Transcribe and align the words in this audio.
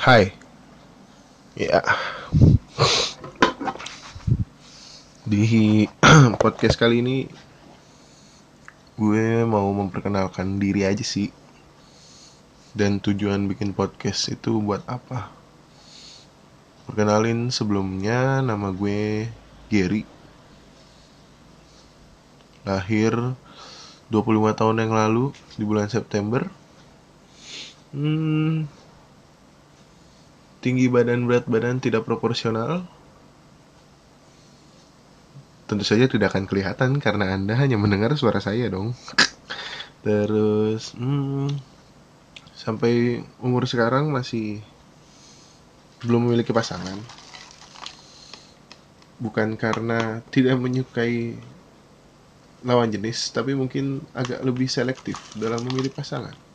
Hai. 0.00 0.32
Ya. 1.60 1.84
Di 5.28 5.84
podcast 6.40 6.80
kali 6.80 7.04
ini 7.04 7.28
gue 8.96 9.44
mau 9.44 9.68
memperkenalkan 9.76 10.56
diri 10.56 10.88
aja 10.88 11.04
sih. 11.04 11.28
Dan 12.72 13.04
tujuan 13.04 13.44
bikin 13.44 13.76
podcast 13.76 14.32
itu 14.32 14.64
buat 14.64 14.80
apa? 14.88 15.28
Perkenalin 16.88 17.52
sebelumnya 17.52 18.40
nama 18.40 18.72
gue 18.72 19.28
Gary. 19.68 20.08
Lahir 22.64 23.36
25 24.08 24.16
tahun 24.64 24.80
yang 24.80 24.96
lalu 24.96 25.36
di 25.60 25.64
bulan 25.68 25.92
September. 25.92 26.48
Hmm, 27.92 28.64
tinggi 30.60 30.92
badan 30.92 31.24
berat 31.24 31.48
badan 31.48 31.80
tidak 31.80 32.04
proporsional 32.04 32.84
tentu 35.64 35.86
saja 35.86 36.10
tidak 36.10 36.34
akan 36.34 36.50
kelihatan 36.50 36.98
karena 36.98 37.30
anda 37.30 37.54
hanya 37.54 37.78
mendengar 37.78 38.10
suara 38.18 38.42
saya 38.42 38.66
dong. 38.66 38.90
Terus 40.04 40.98
hmm, 40.98 41.54
sampai 42.58 43.22
umur 43.38 43.70
sekarang 43.70 44.10
masih 44.10 44.58
belum 46.02 46.26
memiliki 46.26 46.50
pasangan. 46.50 46.98
Bukan 49.22 49.54
karena 49.54 50.26
tidak 50.34 50.58
menyukai 50.58 51.38
lawan 52.66 52.90
jenis 52.92 53.30
tapi 53.32 53.56
mungkin 53.56 54.04
agak 54.12 54.44
lebih 54.44 54.68
selektif 54.68 55.16
dalam 55.32 55.64
memilih 55.64 55.88
pasangan 55.88 56.49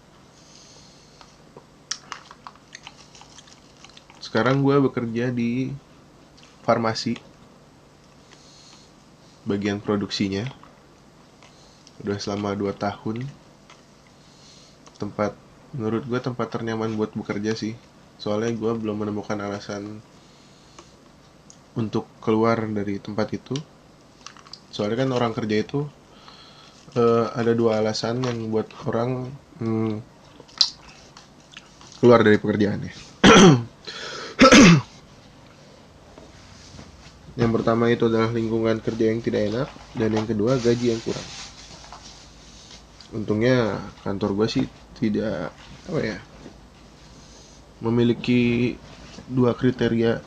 sekarang 4.35 4.67
gue 4.67 4.75
bekerja 4.91 5.31
di 5.31 5.71
farmasi. 6.67 7.15
Bagian 9.47 9.79
produksinya. 9.79 10.43
Udah 12.03 12.19
selama 12.19 12.51
2 12.51 12.75
tahun. 12.75 13.23
Tempat 14.99 15.39
menurut 15.71 16.03
gue 16.03 16.19
tempat 16.19 16.51
ternyaman 16.51 16.99
buat 16.99 17.15
bekerja 17.15 17.55
sih. 17.55 17.79
Soalnya 18.19 18.51
gue 18.51 18.75
belum 18.75 19.07
menemukan 19.07 19.39
alasan 19.39 20.03
untuk 21.79 22.03
keluar 22.19 22.59
dari 22.67 22.99
tempat 22.99 23.31
itu. 23.39 23.55
Soalnya 24.67 25.07
kan 25.07 25.15
orang 25.15 25.31
kerja 25.31 25.63
itu 25.63 25.87
uh, 26.99 27.31
ada 27.31 27.55
dua 27.55 27.79
alasan 27.79 28.19
yang 28.19 28.51
buat 28.51 28.67
orang 28.83 29.31
hmm, 29.63 29.95
keluar 32.03 32.19
dari 32.19 32.35
pekerjaannya 32.35 33.14
yang 37.45 37.53
pertama 37.53 37.93
itu 37.93 38.09
adalah 38.09 38.33
lingkungan 38.33 38.81
kerja 38.81 39.13
yang 39.13 39.21
tidak 39.21 39.53
enak 39.53 39.69
dan 39.93 40.09
yang 40.17 40.25
kedua 40.25 40.57
gaji 40.57 40.97
yang 40.97 41.01
kurang. 41.05 41.27
Untungnya 43.13 43.77
kantor 44.01 44.33
gue 44.33 44.47
sih 44.49 44.65
tidak 44.97 45.53
apa 45.85 45.99
ya 46.01 46.17
memiliki 47.85 48.73
dua 49.29 49.53
kriteria. 49.53 50.25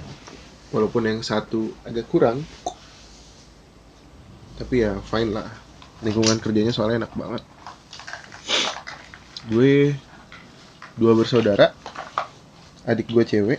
Walaupun 0.71 1.11
yang 1.11 1.19
satu 1.27 1.75
agak 1.83 2.07
kurang 2.07 2.39
tapi 4.63 4.87
ya 4.87 4.95
fine 5.03 5.35
lah. 5.35 5.51
Lingkungan 6.07 6.39
kerjanya 6.39 6.71
soalnya 6.71 7.03
enak 7.03 7.13
banget. 7.19 7.43
Gue 9.51 9.91
dua 10.95 11.19
bersaudara 11.19 11.75
adik 12.87 13.11
gue 13.11 13.27
cewek 13.27 13.59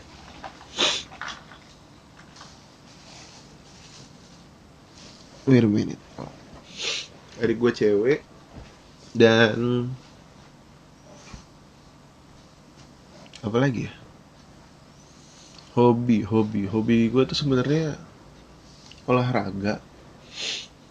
wait 5.49 5.65
a 5.65 5.69
minute. 5.69 6.01
Adik 7.41 7.57
gue 7.57 7.71
cewek. 7.73 8.21
Dan 9.17 9.89
apa 13.41 13.57
lagi 13.57 13.89
ya? 13.89 13.93
Hobi 15.73 16.21
hobi. 16.21 16.69
Hobi 16.69 17.09
gue 17.09 17.23
tuh 17.25 17.33
sebenarnya 17.33 17.97
olahraga. 19.09 19.81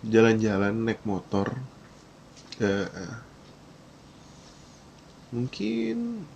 Jalan-jalan 0.03 0.75
naik 0.75 1.07
motor. 1.07 1.55
Uh, 2.59 3.15
mungkin 5.31 6.27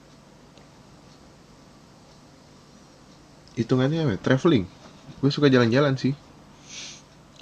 hitungannya 3.59 4.06
apa 4.06 4.12
ya? 4.15 4.21
traveling. 4.22 4.71
Gue 5.19 5.31
suka 5.34 5.50
jalan-jalan 5.50 5.99
sih 5.99 6.15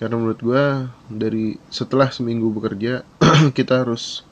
karena 0.01 0.17
menurut 0.17 0.41
gue 0.41 0.65
dari 1.13 1.61
setelah 1.69 2.09
seminggu 2.09 2.49
bekerja 2.57 3.05
kita 3.59 3.85
harus 3.85 4.25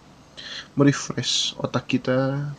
merefresh 0.73 1.53
otak 1.61 1.85
kita 1.85 2.51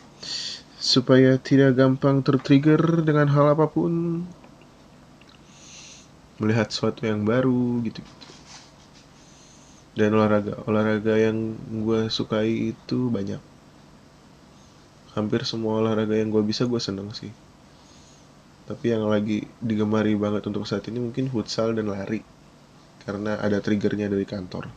supaya 0.78 1.34
tidak 1.42 1.74
gampang 1.74 2.22
tertrigger 2.22 3.02
dengan 3.02 3.26
hal 3.34 3.52
apa 3.52 3.66
pun. 3.66 4.24
Melihat 6.40 6.72
sesuatu 6.72 7.04
yang 7.04 7.26
baru 7.28 7.84
gitu, 7.84 8.00
-gitu. 8.00 8.12
dan 9.92 10.16
olahraga 10.16 10.56
olahraga 10.64 11.20
yang 11.20 11.52
gue 11.68 12.08
sukai 12.08 12.72
itu 12.72 13.10
banyak. 13.10 13.42
Hampir 15.18 15.44
semua 15.44 15.82
olahraga 15.82 16.14
yang 16.14 16.30
gue 16.30 16.40
bisa 16.46 16.64
gue 16.64 16.78
seneng 16.80 17.12
sih. 17.12 17.34
Tapi 18.64 18.86
yang 18.94 19.04
lagi 19.10 19.44
digemari 19.58 20.14
banget 20.14 20.46
untuk 20.46 20.62
saat 20.64 20.86
ini 20.86 21.02
mungkin 21.02 21.26
futsal 21.28 21.74
dan 21.74 21.90
lari 21.90 22.22
karena 23.10 23.42
ada 23.42 23.58
triggernya 23.58 24.06
dari 24.06 24.22
kantor. 24.22 24.70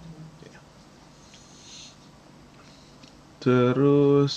Terus 3.38 4.34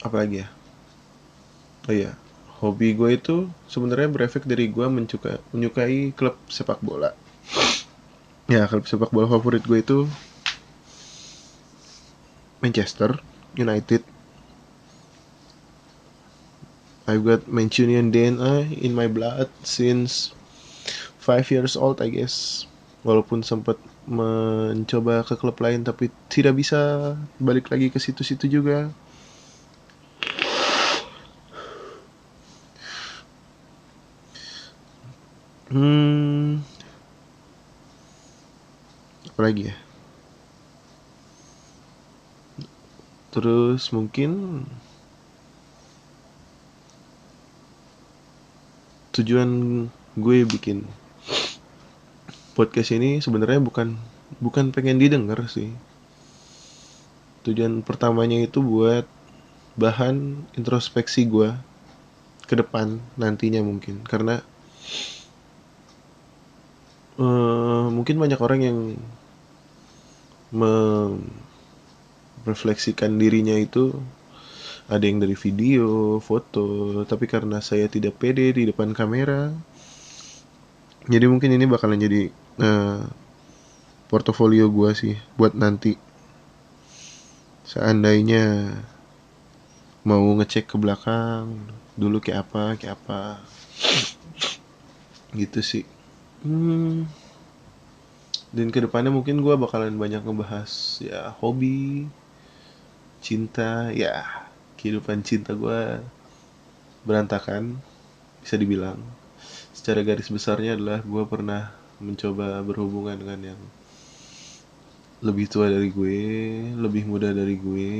apa 0.00 0.24
lagi 0.24 0.40
ya? 0.40 0.48
Oh 1.84 1.92
iya 1.92 2.12
hobi 2.60 2.92
gue 2.92 3.16
itu 3.16 3.48
sebenarnya 3.68 4.08
berefek 4.12 4.44
dari 4.44 4.68
gue 4.68 4.86
mencuka, 4.88 5.40
menyukai 5.52 6.12
klub 6.12 6.36
sepak 6.48 6.80
bola. 6.84 7.12
Ya 8.48 8.68
klub 8.68 8.84
sepak 8.84 9.12
bola 9.12 9.28
favorit 9.28 9.64
gue 9.64 9.80
itu 9.80 9.98
Manchester 12.60 13.20
United. 13.56 14.04
I've 17.10 17.26
got 17.26 17.50
Mancunian 17.50 18.14
DNA 18.14 18.70
in 18.70 18.94
my 18.94 19.10
blood 19.10 19.50
since 19.66 20.30
five 21.20 21.46
years 21.52 21.76
old 21.76 22.00
I 22.00 22.08
guess. 22.08 22.64
Walaupun 23.04 23.40
sempat 23.44 23.80
mencoba 24.08 25.24
ke 25.24 25.36
klub 25.36 25.56
lain 25.60 25.84
tapi 25.84 26.12
tidak 26.32 26.56
bisa 26.56 27.14
balik 27.40 27.68
lagi 27.72 27.92
ke 27.92 28.00
situ-situ 28.00 28.48
juga. 28.48 28.88
Hmm. 35.70 36.66
Apa 39.30 39.40
lagi 39.46 39.70
ya? 39.70 39.76
Terus 43.30 43.94
mungkin 43.94 44.66
tujuan 49.14 49.86
gue 50.18 50.42
bikin 50.42 50.82
podcast 52.60 52.92
ini 52.92 53.24
sebenarnya 53.24 53.56
bukan 53.56 53.96
bukan 54.36 54.68
pengen 54.68 55.00
didengar 55.00 55.48
sih. 55.48 55.72
Tujuan 57.48 57.80
pertamanya 57.80 58.36
itu 58.36 58.60
buat 58.60 59.08
bahan 59.80 60.44
introspeksi 60.60 61.24
gue 61.24 61.56
ke 62.44 62.52
depan 62.60 63.00
nantinya 63.16 63.64
mungkin. 63.64 64.04
Karena 64.04 64.44
uh, 67.16 67.88
mungkin 67.88 68.20
banyak 68.20 68.40
orang 68.44 68.60
yang 68.60 68.78
merefleksikan 72.44 73.16
dirinya 73.16 73.56
itu. 73.56 73.96
Ada 74.90 75.08
yang 75.08 75.22
dari 75.22 75.38
video, 75.38 76.20
foto, 76.20 77.06
tapi 77.08 77.24
karena 77.24 77.64
saya 77.64 77.86
tidak 77.86 78.18
pede 78.18 78.50
di 78.50 78.66
depan 78.66 78.90
kamera, 78.90 79.54
jadi 81.08 81.26
mungkin 81.26 81.56
ini 81.56 81.64
bakalan 81.64 81.96
jadi 81.96 82.28
uh, 82.60 83.08
portofolio 84.06 84.68
gue 84.68 84.90
sih 84.92 85.14
buat 85.34 85.56
nanti. 85.56 85.96
Seandainya 87.64 88.76
mau 90.04 90.24
ngecek 90.36 90.74
ke 90.74 90.76
belakang 90.80 91.70
dulu 91.96 92.20
kayak 92.20 92.48
apa 92.48 92.64
kayak 92.76 92.94
apa. 93.00 93.40
Gitu 95.32 95.60
sih. 95.64 95.84
Hmm. 96.40 97.04
dan 98.50 98.72
ke 98.72 98.82
depannya 98.82 99.12
mungkin 99.14 99.44
gue 99.44 99.54
bakalan 99.60 99.94
banyak 99.94 100.24
ngebahas 100.26 100.98
ya 101.04 101.36
hobi 101.38 102.08
cinta 103.20 103.92
ya 103.94 104.24
kehidupan 104.80 105.20
cinta 105.20 105.52
gue 105.52 106.00
berantakan 107.04 107.76
bisa 108.40 108.56
dibilang. 108.56 108.96
Secara 109.76 110.00
garis 110.00 110.32
besarnya 110.32 110.80
adalah 110.80 111.04
gue 111.04 111.24
pernah 111.28 111.76
mencoba 112.00 112.64
berhubungan 112.64 113.20
dengan 113.20 113.54
yang 113.54 113.60
lebih 115.20 115.52
tua 115.52 115.68
dari 115.68 115.92
gue 115.92 116.20
lebih 116.80 117.04
muda 117.04 117.28
dari 117.36 117.60
gue 117.60 117.92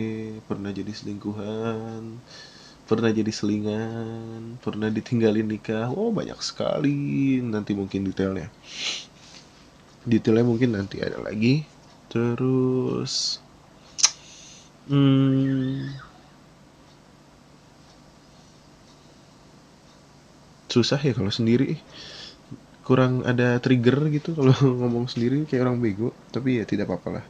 pernah 0.48 0.72
jadi 0.72 0.88
selingkuhan 0.88 2.16
pernah 2.90 3.14
jadi 3.14 3.30
selingan 3.30 4.58
pernah 4.58 4.90
ditinggalin 4.90 5.46
nikah. 5.46 5.94
Oh 5.94 6.10
banyak 6.10 6.34
sekali. 6.42 7.38
Nanti 7.38 7.70
mungkin 7.78 8.10
detailnya. 8.10 8.50
Detailnya 10.02 10.42
mungkin 10.42 10.74
nanti 10.74 10.98
ada 10.98 11.22
lagi. 11.22 11.62
Terus 12.10 13.38
hmm, 14.90 15.94
susah 20.66 20.98
ya 20.98 21.14
kalau 21.14 21.30
sendiri 21.30 21.78
kurang 22.90 23.22
ada 23.22 23.54
trigger 23.62 24.10
gitu 24.10 24.34
kalau 24.34 24.50
ngomong 24.82 25.06
sendiri 25.06 25.46
kayak 25.46 25.62
orang 25.62 25.78
bego. 25.78 26.10
Tapi 26.34 26.58
ya 26.58 26.66
tidak 26.66 26.90
apa-apa 26.90 27.22
lah. 27.22 27.24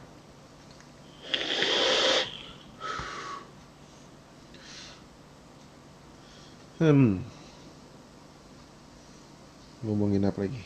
Hmm. 6.81 7.21
Ngomongin 9.85 10.25
apa 10.25 10.49
lagi? 10.49 10.65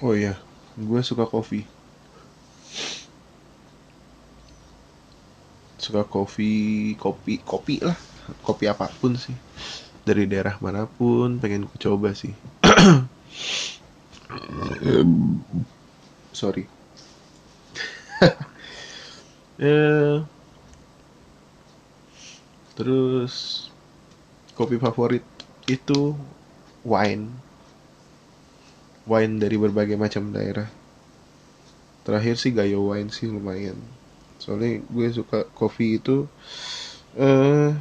Oh 0.00 0.16
iya 0.16 0.40
gue 0.72 1.00
suka 1.04 1.28
kopi. 1.28 1.68
Suka 5.76 6.00
kopi 6.08 6.96
kopi 6.96 7.44
kopi 7.44 7.84
lah. 7.84 7.98
Kopi 8.40 8.64
apa 8.72 8.88
pun 9.04 9.20
sih 9.20 9.36
dari 10.08 10.24
daerah 10.24 10.56
mana 10.64 10.88
pun 10.88 11.36
pengen 11.36 11.68
ku 11.68 11.76
coba 11.76 12.16
sih. 12.16 12.32
Sorry. 16.40 16.64
Eh 19.58 20.22
terus 22.78 23.66
kopi 24.54 24.78
favorit 24.78 25.26
itu 25.66 26.14
wine. 26.86 27.26
Wine 29.02 29.34
dari 29.42 29.58
berbagai 29.58 29.98
macam 29.98 30.30
daerah. 30.30 30.70
Terakhir 32.06 32.38
sih 32.38 32.54
gayo 32.54 32.86
wine 32.86 33.10
sih 33.10 33.26
lumayan. 33.26 33.82
Soalnya 34.38 34.78
gue 34.86 35.10
suka 35.10 35.42
kopi 35.58 35.98
itu 35.98 36.30
uh, 37.18 37.74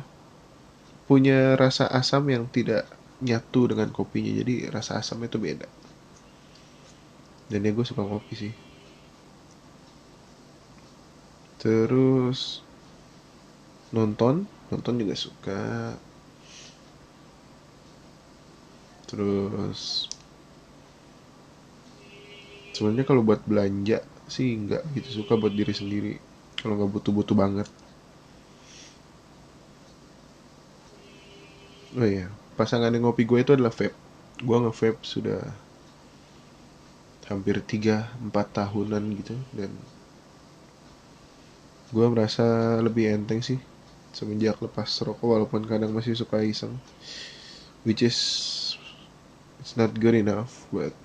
punya 1.08 1.56
rasa 1.56 1.88
asam 2.00 2.24
yang 2.28 2.46
tidak 2.52 2.84
nyatu 3.24 3.62
dengan 3.72 3.90
kopinya 3.90 4.30
jadi 4.30 4.70
rasa 4.76 5.02
asam 5.02 5.18
itu 5.26 5.38
beda. 5.42 5.66
Dan 7.48 7.64
ya 7.64 7.72
gue 7.72 7.86
suka 7.88 8.04
kopi 8.04 8.34
sih. 8.36 8.54
Terus 11.58 12.62
nonton 13.96 14.46
nonton 14.70 14.94
juga 15.02 15.16
suka. 15.16 15.62
Terus 19.08 20.12
sebenarnya 22.76 23.08
kalau 23.08 23.24
buat 23.24 23.42
belanja 23.48 24.04
sih 24.28 24.60
nggak 24.60 24.92
gitu 25.00 25.24
suka 25.24 25.40
buat 25.40 25.56
diri 25.56 25.72
sendiri. 25.72 26.14
Kalau 26.60 26.76
nggak 26.78 26.92
butuh-butuh 27.00 27.34
banget 27.34 27.68
oh 31.96 32.08
iya 32.08 32.28
pasangan 32.60 32.92
yang 32.92 33.08
ngopi 33.08 33.24
gue 33.24 33.40
itu 33.40 33.56
adalah 33.56 33.72
vape 33.72 33.96
gue 34.42 34.58
nge-vape 34.58 35.00
sudah 35.06 35.42
hampir 37.28 37.60
3-4 37.60 38.32
tahunan 38.32 39.04
gitu 39.20 39.36
dan 39.56 39.72
gue 41.92 42.06
merasa 42.08 42.80
lebih 42.84 43.12
enteng 43.12 43.40
sih 43.44 43.60
semenjak 44.12 44.60
lepas 44.60 44.88
rokok 45.04 45.28
walaupun 45.28 45.64
kadang 45.68 45.92
masih 45.96 46.16
suka 46.16 46.40
iseng 46.44 46.76
which 47.84 48.04
is 48.04 48.18
it's 49.60 49.76
not 49.76 49.92
good 49.96 50.16
enough 50.16 50.68
but 50.72 50.96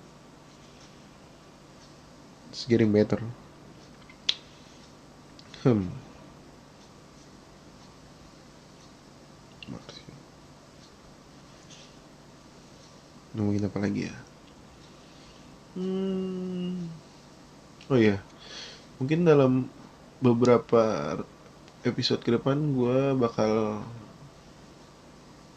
It's 2.53 2.65
getting 2.69 2.93
better. 2.93 3.17
Hmm. 5.63 5.89
Ngomongin 13.33 13.67
apa 13.69 13.77
lagi 13.81 14.01
ya? 14.09 14.15
Hmm. 15.73 16.85
Oh 17.89 17.97
iya. 17.97 18.21
Mungkin 19.01 19.25
dalam 19.25 19.65
beberapa 20.21 21.17
episode 21.83 22.21
ke 22.23 22.31
depan 22.37 22.57
gue 22.77 23.17
bakal 23.17 23.83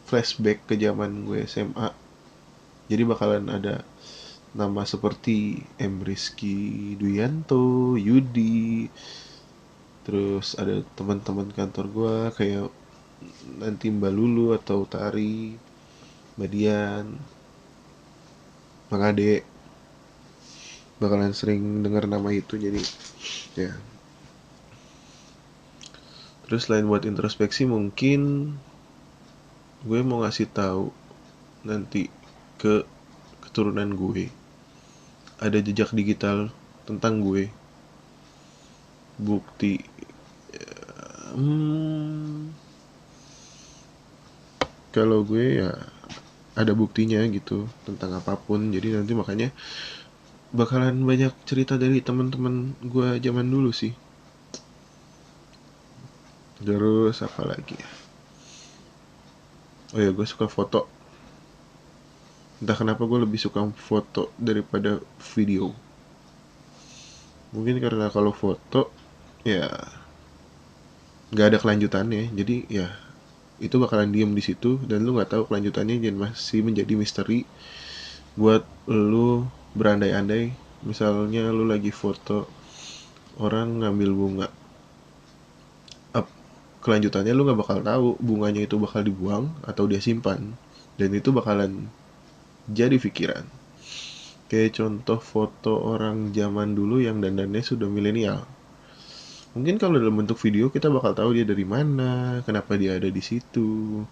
flashback 0.07 0.65
ke 0.67 0.75
zaman 0.79 1.27
gue 1.27 1.45
SMA. 1.45 1.89
Jadi 2.87 3.03
bakalan 3.03 3.45
ada 3.51 3.83
nama 4.55 4.81
seperti 4.87 5.59
M 5.77 6.01
Rizky 6.01 6.95
Duyanto, 6.97 7.93
Yudi, 7.99 8.87
terus 10.07 10.55
ada 10.55 10.81
teman-teman 10.95 11.51
kantor 11.51 11.85
gue 11.91 12.15
kayak 12.37 12.67
nanti 13.59 13.91
Mbak 13.91 14.13
Lulu 14.15 14.55
atau 14.55 14.87
Tari, 14.87 15.53
Mbak 16.39 16.49
Dian, 16.49 17.05
Bang 18.87 19.03
Ade, 19.03 19.43
bakalan 21.03 21.35
sering 21.35 21.83
dengar 21.83 22.07
nama 22.07 22.31
itu 22.31 22.55
jadi 22.55 22.79
ya. 23.59 23.75
Terus 26.47 26.71
selain 26.71 26.87
buat 26.87 27.03
introspeksi 27.03 27.67
mungkin 27.67 28.55
gue 29.83 29.99
mau 30.01 30.23
ngasih 30.23 30.47
tahu 30.47 30.95
nanti 31.67 32.07
ke 32.55 32.87
keturunan 33.43 33.91
gue. 33.91 34.31
Ada 35.43 35.59
jejak 35.59 35.91
digital 35.91 36.49
tentang 36.87 37.19
gue. 37.19 37.51
Bukti 39.19 39.83
hmm, 41.37 42.49
kalau 44.95 45.21
gue 45.21 45.61
ya 45.61 45.71
ada 46.57 46.73
buktinya 46.73 47.21
gitu 47.29 47.69
tentang 47.85 48.17
apa 48.17 48.33
pun. 48.35 48.73
Jadi 48.73 48.97
nanti 48.97 49.13
makanya 49.13 49.53
bakalan 50.49 51.05
banyak 51.05 51.31
cerita 51.45 51.77
dari 51.77 52.01
teman-teman 52.01 52.73
gue 52.81 53.21
zaman 53.21 53.45
dulu 53.45 53.69
sih. 53.69 53.93
Terus 56.57 57.21
apa 57.21 57.45
lagi 57.45 57.77
ya? 57.77 57.89
Oh 59.93 60.01
ya 60.01 60.09
gue 60.09 60.25
suka 60.25 60.49
foto. 60.49 60.89
Entah 62.57 62.73
kenapa 62.73 63.05
gue 63.05 63.21
lebih 63.21 63.37
suka 63.37 63.61
foto 63.77 64.33
daripada 64.41 64.97
video. 65.37 65.69
Mungkin 67.53 67.77
karena 67.77 68.09
kalau 68.09 68.33
foto 68.33 68.89
ya 69.45 69.69
nggak 71.29 71.47
ada 71.53 71.57
kelanjutannya. 71.61 72.33
Jadi 72.33 72.65
ya 72.67 72.89
itu 73.57 73.75
bakalan 73.81 74.13
diem 74.13 74.31
di 74.37 74.43
situ 74.45 74.77
dan 74.85 75.01
lu 75.05 75.17
nggak 75.17 75.33
tahu 75.33 75.43
kelanjutannya 75.49 75.97
jadi 75.97 76.17
masih 76.17 76.61
menjadi 76.61 76.93
misteri 76.93 77.43
buat 78.37 78.63
lu 78.85 79.49
berandai-andai 79.73 80.53
misalnya 80.85 81.49
lu 81.49 81.65
lagi 81.65 81.89
foto 81.89 82.45
orang 83.41 83.81
ngambil 83.81 84.11
bunga 84.13 84.47
Up, 86.13 86.29
kelanjutannya 86.85 87.33
lu 87.33 87.45
nggak 87.49 87.59
bakal 87.61 87.79
tahu 87.81 88.07
bunganya 88.21 88.61
itu 88.65 88.77
bakal 88.77 89.01
dibuang 89.01 89.49
atau 89.65 89.89
dia 89.89 90.01
simpan 90.01 90.53
dan 90.97 91.09
itu 91.13 91.29
bakalan 91.29 91.89
jadi 92.67 92.99
pikiran. 92.99 93.45
Kayak 94.51 94.79
contoh 94.79 95.19
foto 95.19 95.75
orang 95.79 96.31
zaman 96.35 96.75
dulu 96.75 96.99
yang 96.99 97.23
dandannya 97.23 97.63
sudah 97.63 97.87
milenial. 97.87 98.43
Mungkin 99.57 99.81
kalau 99.81 99.97
dalam 99.97 100.21
bentuk 100.21 100.37
video 100.37 100.69
kita 100.69 100.85
bakal 100.93 101.17
tahu 101.17 101.33
dia 101.33 101.41
dari 101.41 101.65
mana, 101.65 102.45
kenapa 102.45 102.77
dia 102.77 102.93
ada 103.01 103.09
di 103.09 103.23
situ. 103.25 104.05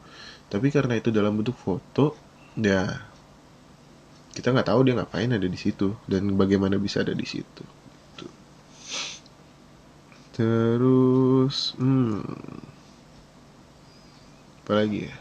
Tapi 0.49 0.73
karena 0.73 0.97
itu 0.97 1.13
dalam 1.13 1.37
bentuk 1.37 1.53
foto, 1.53 2.17
ya 2.57 2.81
kita 4.33 4.49
nggak 4.49 4.65
tahu 4.73 4.81
dia 4.89 4.97
ngapain 4.97 5.29
ada 5.29 5.45
di 5.45 5.59
situ 5.59 5.93
dan 6.09 6.33
bagaimana 6.33 6.81
bisa 6.81 7.05
ada 7.05 7.13
di 7.13 7.29
situ. 7.29 7.61
Gitu. 8.17 8.27
Terus, 10.33 11.77
hmm, 11.77 12.25
apa 14.65 14.73
lagi 14.81 14.99
ya? 15.05 15.15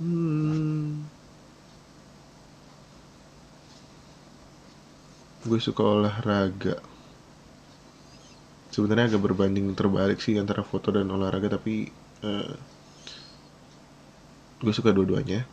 Hmm. 0.00 1.19
Gue 5.40 5.60
suka 5.60 5.80
olahraga. 5.80 6.76
Sebenarnya 8.70 9.16
agak 9.16 9.22
berbanding 9.24 9.72
terbalik 9.72 10.20
sih 10.20 10.36
antara 10.36 10.62
foto 10.62 10.92
dan 10.92 11.08
olahraga 11.08 11.56
tapi 11.56 11.88
uh, 12.22 12.54
gue 14.60 14.72
suka 14.76 14.92
dua-duanya. 14.92 15.48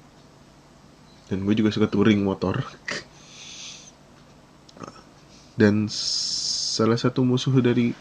Dan 1.32 1.44
gue 1.44 1.56
juga 1.56 1.72
suka 1.72 1.88
touring 1.88 2.20
motor. 2.24 2.64
Dan 5.58 5.90
salah 5.90 7.00
satu 7.00 7.26
musuh 7.26 7.56
dari 7.64 7.96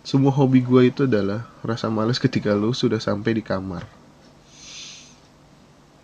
semua 0.00 0.32
hobi 0.32 0.64
gue 0.64 0.88
itu 0.88 1.04
adalah 1.04 1.44
rasa 1.60 1.92
males 1.92 2.16
ketika 2.16 2.56
lo 2.56 2.72
sudah 2.72 3.02
sampai 3.02 3.36
di 3.36 3.42
kamar. 3.44 3.84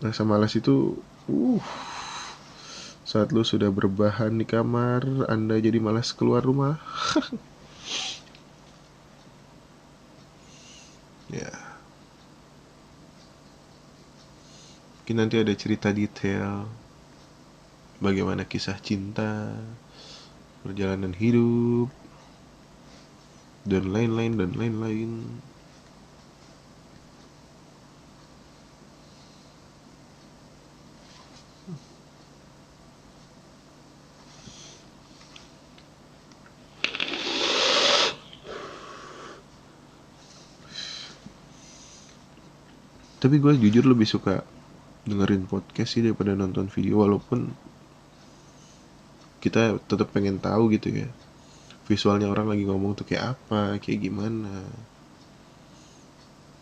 Rasa 0.01 0.25
malas 0.25 0.53
itu 0.57 1.01
uh 1.29 1.90
saat 3.11 3.35
lu 3.35 3.43
sudah 3.43 3.75
berbahan 3.75 4.39
di 4.39 4.47
kamar 4.47 5.27
anda 5.27 5.59
jadi 5.59 5.83
malas 5.83 6.15
keluar 6.15 6.47
rumah? 6.47 6.79
Ya. 11.31 11.47
Mungkin 14.99 15.15
nanti 15.15 15.39
ada 15.39 15.55
cerita 15.55 15.95
detail. 15.95 16.67
Bagaimana 18.03 18.43
kisah 18.43 18.75
cinta 18.83 19.55
perjalanan 20.67 21.15
hidup 21.15 21.87
dan 23.63 23.95
lain-lain 23.95 24.43
dan 24.43 24.59
lain-lain 24.59 25.11
tapi 43.31 43.39
gue 43.39 43.71
jujur 43.71 43.87
lebih 43.87 44.11
suka 44.11 44.43
dengerin 45.07 45.47
podcast 45.47 45.95
sih 45.95 46.03
daripada 46.03 46.35
nonton 46.35 46.67
video 46.67 47.07
walaupun 47.07 47.55
kita 49.39 49.79
tetap 49.87 50.11
pengen 50.11 50.43
tahu 50.43 50.75
gitu 50.75 50.91
ya 50.91 51.09
visualnya 51.91 52.31
orang 52.31 52.55
lagi 52.55 52.63
ngomong 52.71 52.95
tuh 52.95 53.03
kayak 53.03 53.35
apa 53.35 53.83
kayak 53.83 54.07
gimana. 54.07 54.63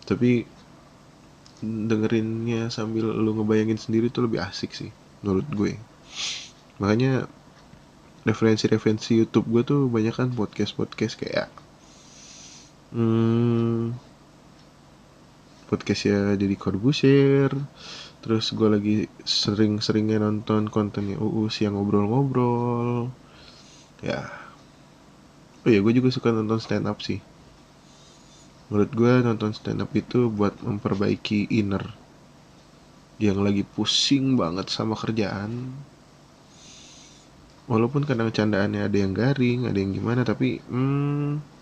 Tapi 0.09 0.49
dengerinnya 1.61 2.73
sambil 2.73 3.13
lu 3.13 3.37
ngebayangin 3.37 3.77
sendiri 3.77 4.09
tuh 4.09 4.25
lebih 4.25 4.41
asik 4.41 4.73
sih 4.73 4.89
menurut 5.21 5.45
gue. 5.53 5.77
Makanya 6.81 7.29
referensi-referensi 8.25 9.21
YouTube 9.21 9.53
gue 9.53 9.63
tuh 9.69 9.81
banyak 9.93 10.17
kan 10.17 10.33
podcast-podcast 10.33 11.21
kayak 11.21 11.53
hmm, 12.97 14.08
podcast 15.69 16.09
ya 16.09 16.33
jadi 16.35 16.57
Corbusier 16.57 17.53
terus 18.19 18.51
gue 18.51 18.69
lagi 18.69 18.97
sering-seringnya 19.23 20.19
nonton 20.19 20.67
kontennya 20.67 21.17
Uus 21.23 21.63
yang 21.63 21.79
ngobrol-ngobrol. 21.79 23.15
Ya. 24.03 24.27
Oh 25.63 25.71
ya 25.71 25.79
gue 25.83 25.93
juga 25.95 26.11
suka 26.11 26.35
nonton 26.35 26.59
stand 26.59 26.91
up 26.91 26.99
sih. 26.99 27.23
Menurut 28.69 28.91
gue 28.93 29.13
nonton 29.23 29.55
stand 29.55 29.81
up 29.81 29.91
itu 29.95 30.29
buat 30.29 30.59
memperbaiki 30.61 31.49
inner. 31.55 31.95
Yang 33.23 33.39
lagi 33.39 33.63
pusing 33.65 34.35
banget 34.35 34.67
sama 34.71 34.99
kerjaan. 34.99 35.73
Walaupun 37.71 38.03
kadang 38.03 38.33
candaannya 38.33 38.89
ada 38.89 38.99
yang 38.99 39.13
garing 39.13 39.69
ada 39.69 39.79
yang 39.79 39.93
gimana 39.93 40.25
tapi 40.25 40.59
hmm, 40.59 41.58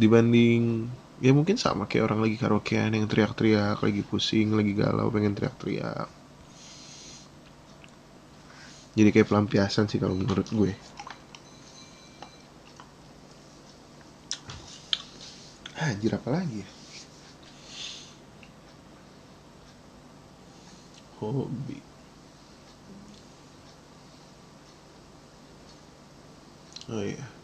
dibanding 0.00 0.60
ya 1.24 1.30
mungkin 1.38 1.56
sama 1.64 1.82
kayak 1.90 2.04
orang 2.08 2.20
lagi 2.24 2.36
karaokean 2.42 2.90
yang 2.98 3.06
teriak-teriak 3.10 3.78
lagi 3.86 4.02
pusing 4.10 4.48
lagi 4.58 4.72
galau 4.80 5.06
pengen 5.14 5.34
teriak-teriak. 5.36 6.08
Jadi 8.96 9.08
kayak 9.14 9.28
pelampiasan 9.30 9.86
sih 9.90 9.98
kalau 10.02 10.16
menurut 10.18 10.48
gue. 10.50 10.72
Anjir 15.78 16.12
apa 16.18 16.28
lagi 16.34 16.56
ya? 16.62 16.68
Hobi. 21.20 21.82
Oh 26.88 27.02
iya 27.04 27.37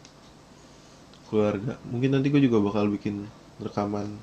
keluarga. 1.35 1.75
Mungkin 1.91 2.15
nanti 2.15 2.31
gue 2.31 2.39
juga 2.39 2.63
bakal 2.63 2.87
bikin 2.87 3.27
rekaman 3.59 4.15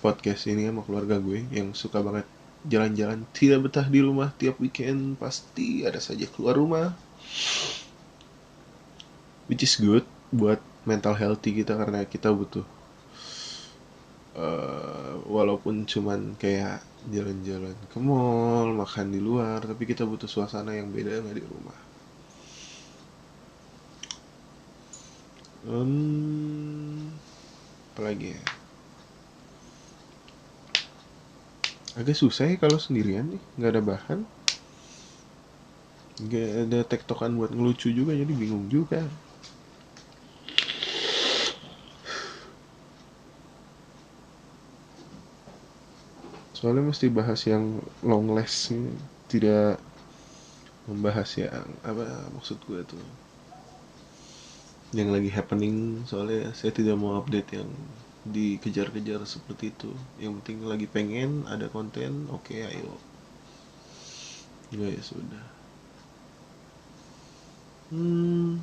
podcast 0.00 0.48
ini 0.48 0.64
sama 0.64 0.80
keluarga 0.88 1.20
gue 1.20 1.44
yang 1.52 1.76
suka 1.76 2.00
banget 2.00 2.24
jalan-jalan 2.64 3.28
tidak 3.36 3.68
betah 3.68 3.84
di 3.84 4.00
rumah 4.00 4.32
tiap 4.40 4.56
weekend 4.56 5.20
pasti 5.20 5.84
ada 5.84 6.00
saja 6.00 6.24
keluar 6.32 6.56
rumah. 6.56 6.96
Which 9.52 9.60
is 9.60 9.76
good 9.76 10.08
buat 10.32 10.64
mental 10.88 11.12
healthy 11.12 11.60
kita 11.60 11.76
karena 11.76 12.08
kita 12.08 12.32
butuh 12.32 12.64
uh, 14.32 15.20
walaupun 15.28 15.84
cuman 15.84 16.40
kayak 16.40 16.80
jalan-jalan 17.12 17.76
ke 17.92 17.98
mall 18.00 18.72
makan 18.72 19.12
di 19.12 19.20
luar 19.20 19.64
tapi 19.64 19.84
kita 19.84 20.08
butuh 20.08 20.28
suasana 20.28 20.72
yang 20.72 20.88
beda 20.88 21.20
nggak 21.20 21.36
di 21.36 21.44
rumah 21.44 21.87
hmm, 25.68 27.20
apalagi 27.92 28.26
ya? 28.36 28.42
Agak 32.00 32.16
susah 32.22 32.46
ya 32.50 32.56
kalau 32.62 32.78
sendirian 32.84 33.26
nih 33.32 33.42
nggak 33.60 33.70
ada 33.76 33.82
bahan. 33.90 34.18
Nggak 36.24 36.48
ada 36.62 36.80
tektokan 36.92 37.32
buat 37.38 37.50
ngelucu 37.54 37.88
juga 37.98 38.12
jadi 38.20 38.30
bingung 38.40 38.64
juga. 38.74 39.00
Soalnya 46.56 46.84
mesti 46.92 47.06
bahas 47.18 47.40
yang 47.52 47.64
long 48.08 48.26
last 48.36 48.68
tidak 49.30 49.80
membahas 50.88 51.30
yang 51.42 51.66
apa 51.90 52.04
maksud 52.34 52.58
gue 52.68 52.80
tuh 52.92 53.04
yang 54.96 55.12
lagi 55.12 55.28
happening. 55.28 56.04
Soalnya 56.08 56.52
saya 56.56 56.72
tidak 56.72 56.96
mau 56.96 57.20
update 57.20 57.60
yang 57.60 57.68
dikejar-kejar 58.28 59.24
seperti 59.24 59.72
itu. 59.72 59.90
Yang 60.20 60.32
penting 60.42 60.58
lagi 60.68 60.86
pengen 60.88 61.44
ada 61.48 61.68
konten 61.68 62.28
oke 62.32 62.48
okay, 62.48 62.68
ayo. 62.68 62.92
Enggak 64.72 65.00
ya 65.00 65.02
sudah. 65.04 65.44
Hmm. 67.88 68.60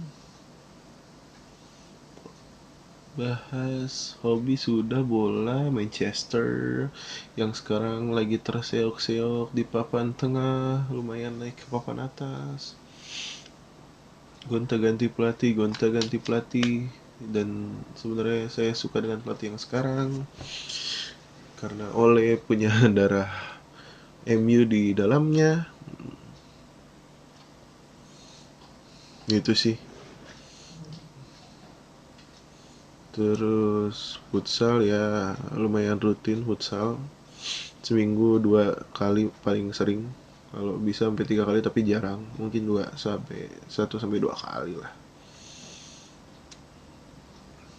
Bahas 3.15 4.19
hobi 4.19 4.59
sudah 4.59 4.99
bola 4.99 5.71
Manchester 5.71 6.91
yang 7.39 7.55
sekarang 7.55 8.11
lagi 8.11 8.35
terseok-seok 8.35 9.55
di 9.55 9.63
papan 9.63 10.11
tengah 10.11 10.83
lumayan 10.91 11.39
naik 11.39 11.63
ke 11.63 11.65
papan 11.71 12.11
atas 12.11 12.75
gonta 14.45 14.77
ganti 14.77 15.09
pelatih 15.09 15.51
gonta 15.57 15.89
ganti 15.89 16.17
pelatih. 16.21 16.85
Dan 17.15 17.79
sebenarnya 17.95 18.51
saya 18.51 18.71
suka 18.75 18.99
dengan 19.01 19.23
pelatih 19.23 19.53
yang 19.53 19.59
sekarang. 19.61 20.09
Karena 21.57 21.89
Ole 21.95 22.35
punya 22.37 22.69
darah 22.97 23.31
MU 24.25 24.61
di 24.65 24.93
dalamnya. 24.93 25.65
Itu 29.25 29.57
sih. 29.57 29.77
Terus 33.15 34.19
futsal 34.27 34.83
ya 34.83 35.33
lumayan 35.55 35.97
rutin 35.97 36.43
futsal. 36.43 36.99
Seminggu 37.79 38.43
dua 38.43 38.75
kali 38.91 39.31
paling 39.45 39.71
sering 39.71 40.09
kalau 40.55 40.79
bisa 40.79 41.11
sampai 41.11 41.27
tiga 41.27 41.43
kali 41.43 41.59
tapi 41.59 41.83
jarang. 41.83 42.23
Mungkin 42.39 42.63
dua 42.63 42.95
sampai 42.95 43.51
satu 43.67 43.99
sampai 43.99 44.23
dua 44.23 44.31
kali 44.31 44.79
lah. 44.79 44.93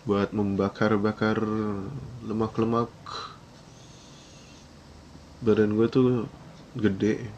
Buat 0.05 0.37
membakar-bakar 0.37 1.41
lemak-lemak 2.29 2.93
badan 5.41 5.73
gue 5.73 5.89
tuh 5.89 6.29
gede. 6.77 7.33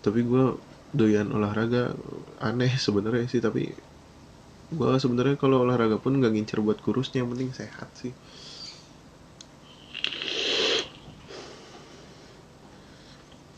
Tapi 0.00 0.24
gue 0.24 0.56
doyan 0.96 1.28
olahraga 1.28 1.92
aneh 2.40 2.72
sebenarnya 2.72 3.28
sih 3.28 3.44
tapi 3.44 3.72
gue 4.72 4.90
sebenarnya 4.96 5.36
kalau 5.36 5.64
olahraga 5.64 6.00
pun 6.00 6.16
nggak 6.16 6.32
ngincer 6.32 6.60
buat 6.64 6.80
kurusnya 6.80 7.24
yang 7.24 7.32
penting 7.32 7.52
sehat 7.52 7.88
sih 7.96 8.12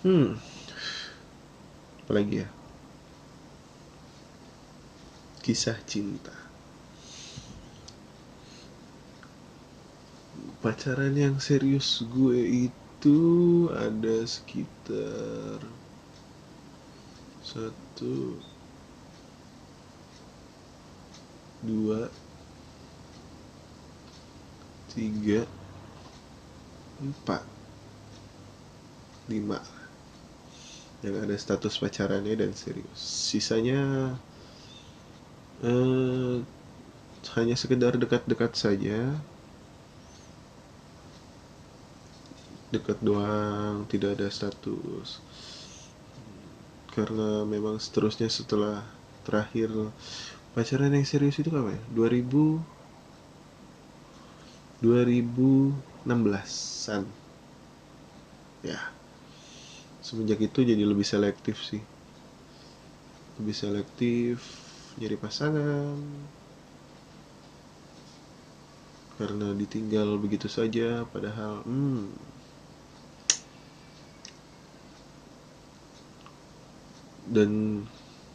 Hmm. 0.04 0.36
apalagi 2.04 2.44
ya? 2.44 2.48
Kisah 5.40 5.80
cinta. 5.88 6.36
Pacaran 10.60 11.16
yang 11.16 11.40
serius 11.40 12.04
gue 12.04 12.68
itu 12.68 13.20
ada 13.72 14.28
sekitar 14.28 15.64
satu 17.40 18.36
dua 21.64 22.12
tiga 24.92 25.48
empat 27.00 27.40
lima 29.32 29.83
yang 31.02 31.18
ada 31.18 31.34
status 31.34 31.80
pacarannya 31.80 32.38
dan 32.38 32.52
serius. 32.54 33.00
Sisanya 33.00 34.14
eh, 35.64 36.36
hanya 37.34 37.56
sekedar 37.56 37.98
dekat-dekat 37.98 38.52
saja. 38.54 39.16
Dekat 42.70 43.00
doang 43.02 43.88
tidak 43.90 44.20
ada 44.20 44.30
status. 44.30 45.18
Karena 46.94 47.42
memang 47.42 47.82
seterusnya 47.82 48.30
setelah 48.30 48.86
terakhir 49.26 49.74
pacaran 50.54 50.94
yang 50.94 51.02
serius 51.02 51.42
itu 51.42 51.50
kapan 51.50 51.74
ya? 51.74 51.82
2000 52.22 52.74
2016an 54.84 57.08
ya 58.60 58.92
semenjak 60.04 60.36
itu 60.44 60.60
jadi 60.60 60.84
lebih 60.84 61.08
selektif 61.08 61.64
sih. 61.64 61.80
Lebih 63.40 63.56
selektif 63.56 64.36
nyari 65.00 65.16
pasangan. 65.16 65.96
Karena 69.16 69.56
ditinggal 69.56 70.20
begitu 70.20 70.50
saja 70.52 71.08
padahal 71.08 71.64
hmm. 71.64 72.04
Dan 77.24 77.80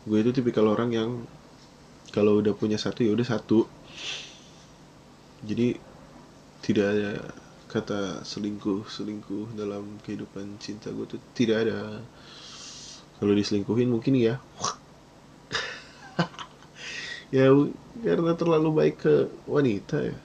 gue 0.09 0.17
itu 0.17 0.33
tipikal 0.33 0.65
orang 0.65 0.89
yang 0.89 1.09
kalau 2.09 2.41
udah 2.41 2.57
punya 2.57 2.81
satu 2.81 3.05
ya 3.05 3.13
udah 3.13 3.27
satu. 3.29 3.69
Jadi 5.45 5.77
tidak 6.65 6.85
ada 6.97 7.11
kata 7.69 8.25
selingkuh 8.25 8.89
selingkuh 8.89 9.53
dalam 9.53 10.01
kehidupan 10.01 10.57
cinta 10.57 10.89
gue 10.89 11.05
tuh 11.05 11.21
tidak 11.38 11.69
ada. 11.69 12.01
Kalau 13.21 13.33
diselingkuhin 13.38 13.89
mungkin 13.93 14.17
ya. 14.17 14.41
Ya 17.29 17.53
karena 18.01 18.33
terlalu 18.33 18.69
baik 18.73 19.05
ke 19.05 19.29
wanita 19.45 20.01
ya. 20.01 20.17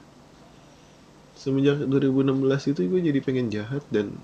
Semenjak 1.37 1.85
2016 1.85 2.73
itu 2.73 2.81
gue 2.89 3.01
jadi 3.13 3.21
pengen 3.21 3.53
jahat 3.53 3.85
dan 3.93 4.17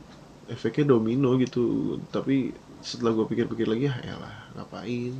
efeknya 0.48 0.96
domino 0.96 1.36
gitu. 1.36 2.00
Tapi 2.08 2.56
setelah 2.80 3.12
gue 3.12 3.28
pikir-pikir 3.28 3.68
lagi 3.68 3.84
ya 3.84 4.16
lah 4.16 4.48
ngapain? 4.56 5.12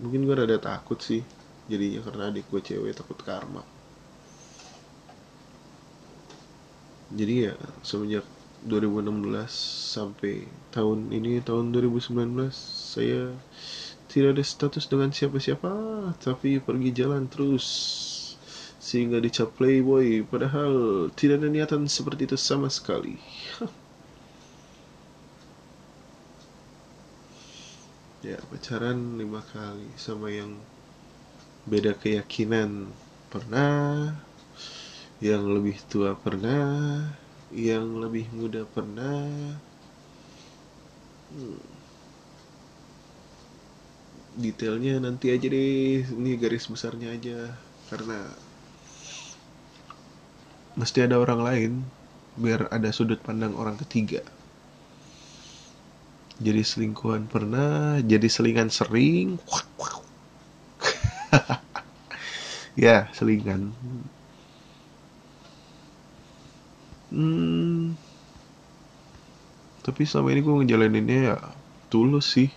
Mungkin 0.00 0.24
gue 0.24 0.32
rada 0.32 0.56
takut 0.56 0.96
sih 0.96 1.20
jadinya 1.68 2.00
karena 2.00 2.32
adik 2.32 2.48
gue 2.48 2.60
cewek 2.64 2.96
takut 2.96 3.20
karma 3.20 3.60
jadi 7.08 7.52
ya 7.52 7.54
semenjak 7.80 8.24
2016 8.68 9.48
sampai 9.94 10.44
tahun 10.74 11.14
ini 11.14 11.40
tahun 11.40 11.70
2019 11.70 12.50
saya 12.52 13.32
tidak 14.08 14.40
ada 14.40 14.44
status 14.44 14.84
dengan 14.88 15.12
siapa-siapa 15.12 15.72
tapi 16.18 16.58
pergi 16.58 16.90
jalan 16.96 17.28
terus. 17.28 17.66
Sehingga 18.80 19.20
dicap 19.20 19.52
playboy 19.60 20.24
padahal 20.24 21.06
tidak 21.12 21.44
ada 21.44 21.48
niatan 21.52 21.84
seperti 21.86 22.24
itu 22.28 22.36
sama 22.40 22.72
sekali. 22.72 23.16
Ya 28.18 28.34
pacaran 28.50 29.14
lima 29.14 29.46
kali 29.54 29.94
sama 29.94 30.26
yang 30.26 30.58
beda 31.70 31.94
keyakinan. 31.94 32.90
Pernah 33.30 34.10
yang 35.18 35.42
lebih 35.50 35.76
tua 35.90 36.14
pernah 36.14 37.02
yang 37.54 37.98
lebih 38.02 38.26
muda 38.34 38.62
pernah. 38.68 39.24
Hmm. 41.28 41.60
detailnya 44.38 45.02
nanti 45.02 45.34
aja 45.34 45.50
deh 45.50 46.06
ini 46.14 46.38
garis 46.38 46.70
besarnya 46.70 47.10
aja. 47.16 47.38
Karena 47.90 48.18
mesti 50.78 50.98
ada 51.06 51.16
orang 51.18 51.40
lain 51.42 51.72
biar 52.38 52.70
ada 52.70 52.88
sudut 52.94 53.18
pandang 53.26 53.52
orang 53.58 53.76
ketiga. 53.82 54.22
Jadi 56.38 56.62
selingkuhan 56.62 57.26
pernah 57.26 57.98
jadi 57.98 58.28
selingan 58.30 58.70
sering. 58.70 59.42
Ya 62.78 63.10
selingan 63.12 63.74
hmm, 67.12 67.96
tapi 69.88 70.04
selama 70.04 70.36
ini 70.36 70.40
gue 70.44 70.54
ngejalaninnya 70.60 71.18
ya 71.32 71.36
tulus 71.88 72.36
sih. 72.36 72.52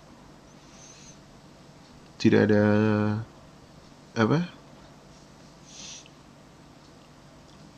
Tidak 2.20 2.42
ada 2.44 2.66
apa? 4.20 4.52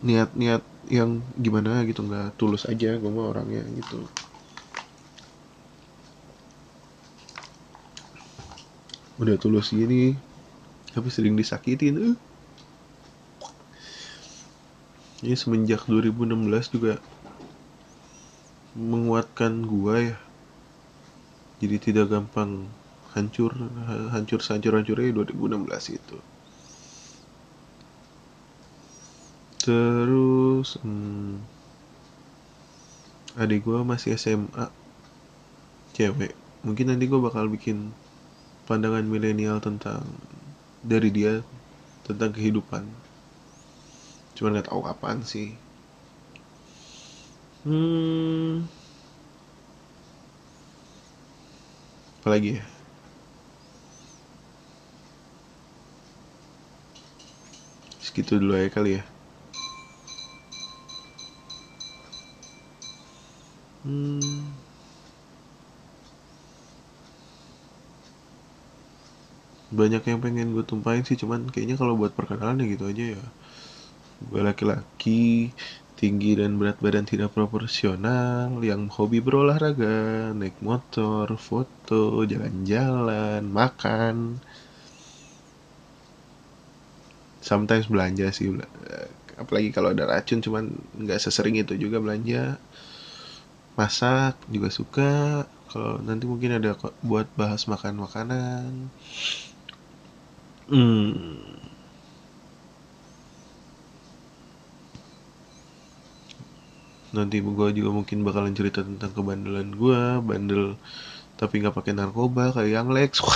Niat-niat 0.01 0.65
yang 0.89 1.21
gimana 1.37 1.85
gitu 1.85 2.01
nggak 2.03 2.35
tulus 2.35 2.65
aja 2.65 2.97
gue 2.97 3.11
mah 3.13 3.29
orangnya 3.29 3.61
gitu. 3.77 4.09
Udah 9.21 9.37
tulus 9.37 9.69
gini 9.69 10.17
tapi 10.93 11.13
sering 11.13 11.37
disakitin 11.37 11.95
uh. 12.01 12.17
Ini 15.23 15.39
semenjak 15.39 15.87
2016 15.87 16.75
juga 16.75 16.99
menguatkan 18.75 19.63
gua 19.63 20.11
ya. 20.11 20.17
Jadi 21.63 21.79
tidak 21.79 22.11
gampang 22.11 22.67
hancur 23.15 23.55
hancur 24.11 24.43
hancur 24.43 24.73
hancurnya 24.75 25.15
2016 25.15 25.95
itu. 25.95 26.17
Terus 29.63 30.75
hmm, 30.83 31.39
adik 33.39 33.63
gua 33.63 33.87
masih 33.87 34.19
SMA 34.19 34.67
cewek. 35.95 36.35
Mungkin 36.67 36.91
nanti 36.91 37.07
gua 37.07 37.23
bakal 37.23 37.47
bikin 37.47 37.95
pandangan 38.67 39.07
milenial 39.07 39.63
tentang 39.63 40.03
dari 40.83 41.15
dia 41.15 41.39
tentang 42.03 42.35
kehidupan 42.35 42.83
cuma 44.35 44.47
nggak 44.53 44.67
tahu 44.69 44.81
kapan 44.87 45.17
sih. 45.31 45.47
Hmm. 47.63 48.67
Apalagi 52.19 52.59
ya? 52.59 52.63
Segitu 58.03 58.37
dulu 58.37 58.53
ya 58.59 58.69
kali 58.69 58.99
ya. 58.99 59.03
Hmm. 63.83 64.19
Banyak 69.73 70.03
yang 70.05 70.19
pengen 70.23 70.53
gue 70.55 70.63
tumpahin 70.71 71.03
sih 71.07 71.17
cuman 71.17 71.49
kayaknya 71.49 71.75
kalau 71.81 71.97
buat 71.99 72.13
perkenalan 72.13 72.61
ya 72.61 72.65
gitu 72.77 72.85
aja 72.91 73.05
ya 73.17 73.21
laki-laki 74.31 75.51
tinggi 75.99 76.31
dan 76.39 76.51
berat 76.59 76.77
badan 76.83 77.05
tidak 77.11 77.31
proporsional 77.37 78.49
yang 78.69 78.81
hobi 78.95 79.19
berolahraga 79.23 79.97
naik 80.39 80.57
motor 80.67 81.27
foto 81.47 82.03
jalan-jalan 82.31 83.43
makan. 83.59 84.15
Sometimes 87.43 87.91
belanja 87.91 88.31
sih 88.31 88.47
apalagi 89.41 89.69
kalau 89.75 89.91
ada 89.91 90.05
racun 90.07 90.39
cuman 90.45 90.63
nggak 91.03 91.19
sesering 91.19 91.55
itu 91.59 91.73
juga 91.75 91.97
belanja. 91.99 92.55
Masak 93.77 94.37
juga 94.53 94.69
suka 94.69 95.11
kalau 95.69 95.97
nanti 96.05 96.25
mungkin 96.29 96.61
ada 96.61 96.77
buat 97.01 97.25
bahas 97.33 97.65
makan 97.65 97.95
makanan 98.05 98.69
Hmm. 100.69 101.72
Nanti 107.13 107.37
gue 107.45 107.67
juga 107.77 107.89
mungkin 107.93 108.25
bakalan 108.25 108.57
cerita 108.57 108.81
tentang 108.81 109.13
kebandelan 109.13 109.69
gue, 109.77 110.01
bandel 110.25 110.73
tapi 111.37 111.61
nggak 111.61 111.75
pakai 111.77 111.93
narkoba 111.93 112.53
kayak 112.53 112.71
yang 112.73 112.89
Lex. 112.89 113.21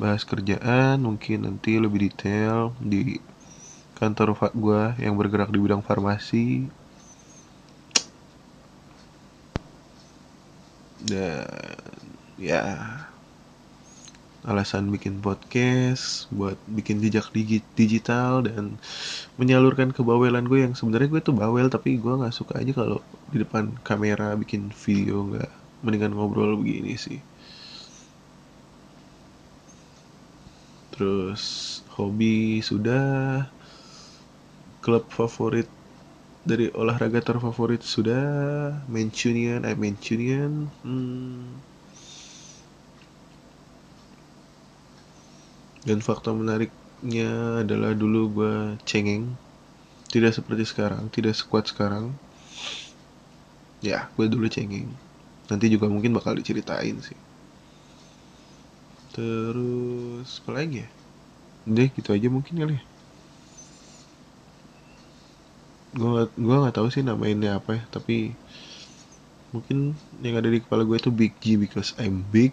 Bahas 0.00 0.24
kerjaan 0.26 1.00
mungkin 1.00 1.46
nanti 1.46 1.78
lebih 1.78 2.10
detail 2.10 2.74
di 2.82 3.20
kantor 3.96 4.36
gue 4.52 4.82
yang 5.00 5.16
bergerak 5.16 5.48
di 5.54 5.58
bidang 5.62 5.80
farmasi. 5.86 6.68
Dan 11.06 11.46
ya 12.36 13.05
alasan 14.46 14.94
bikin 14.94 15.18
podcast 15.18 16.30
buat 16.30 16.54
bikin 16.70 17.02
jejak 17.02 17.34
digital 17.74 18.46
dan 18.46 18.78
menyalurkan 19.34 19.90
kebawelan 19.90 20.46
gue 20.46 20.62
yang 20.62 20.78
sebenarnya 20.78 21.10
gue 21.10 21.22
tuh 21.26 21.34
bawel 21.34 21.66
tapi 21.66 21.98
gue 21.98 22.14
nggak 22.14 22.30
suka 22.30 22.62
aja 22.62 22.70
kalau 22.70 23.02
di 23.34 23.42
depan 23.42 23.74
kamera 23.82 24.38
bikin 24.38 24.70
video 24.70 25.26
nggak 25.26 25.50
mendingan 25.82 26.14
ngobrol 26.14 26.54
begini 26.54 26.94
sih 26.94 27.18
terus 30.94 31.42
hobi 31.98 32.62
sudah 32.62 33.44
klub 34.78 35.10
favorit 35.10 35.66
dari 36.46 36.70
olahraga 36.70 37.18
terfavorit 37.18 37.82
sudah 37.82 38.22
Mancunian, 38.86 39.66
I 39.66 39.74
Mancunian. 39.74 40.70
Hmm. 40.86 41.58
Dan 45.86 46.02
fakta 46.02 46.34
menariknya 46.34 47.62
adalah 47.62 47.94
dulu 47.94 48.42
gue 48.42 48.54
cengeng. 48.82 49.38
Tidak 50.10 50.34
seperti 50.34 50.66
sekarang, 50.66 51.06
tidak 51.14 51.38
sekuat 51.38 51.70
sekarang. 51.70 52.10
Ya, 53.78 54.10
gue 54.18 54.26
dulu 54.26 54.50
cengeng. 54.50 54.90
Nanti 55.46 55.70
juga 55.70 55.86
mungkin 55.86 56.10
bakal 56.10 56.34
diceritain 56.34 56.98
sih. 56.98 57.14
Terus, 59.14 60.42
apa 60.42 60.50
lagi 60.58 60.82
ya? 60.82 60.88
Udah 61.70 61.86
gitu 61.94 62.10
aja 62.10 62.28
mungkin 62.30 62.54
kali 62.58 62.74
ya. 62.76 62.82
Gue 65.96 66.28
gue 66.34 66.56
nggak 66.60 66.76
tahu 66.76 66.90
sih 66.90 67.06
namainnya 67.06 67.62
apa 67.62 67.78
ya, 67.78 67.82
tapi 67.88 68.34
mungkin 69.54 69.94
yang 70.20 70.36
ada 70.36 70.50
di 70.50 70.60
kepala 70.60 70.82
gue 70.82 70.98
itu 70.98 71.08
Big 71.14 71.32
G 71.40 71.56
because 71.56 71.94
I'm 71.96 72.26
big 72.28 72.52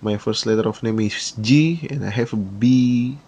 my 0.00 0.16
first 0.16 0.46
letter 0.46 0.68
of 0.68 0.82
name 0.82 1.00
is 1.00 1.32
G 1.40 1.86
and 1.90 2.04
I 2.04 2.10
have 2.10 2.32
a 2.32 2.40
B 2.40 3.18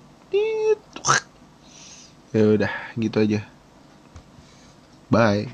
ya 2.30 2.46
udah 2.46 2.72
gitu 2.94 3.16
aja. 3.26 3.40
Bye 5.11 5.50